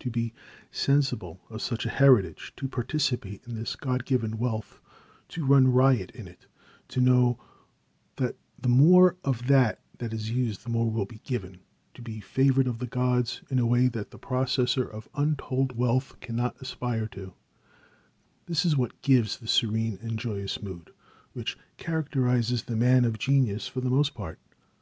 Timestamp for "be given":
11.06-11.60